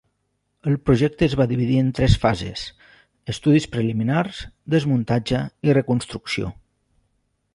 El 0.69 0.77
projecte 0.89 1.27
es 1.31 1.35
va 1.41 1.45
dividir 1.51 1.75
en 1.81 1.91
tres 1.99 2.15
fases: 2.23 2.63
estudis 3.35 3.69
preliminars, 3.75 4.41
desmuntatge 4.77 5.45
i 5.69 5.77
reconstrucció. 5.79 6.53